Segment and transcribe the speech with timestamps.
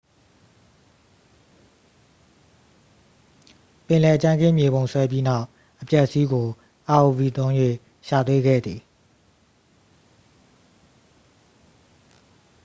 [3.87, 5.45] ပင်လယ်ကြမ်းခင်း မြေပုံဆွဲပြီးနောက်
[5.81, 6.47] အပျက်အစီးကို
[7.01, 7.53] rov သုံး၍
[8.07, 8.81] ရှာတွေ့ခဲ့သည်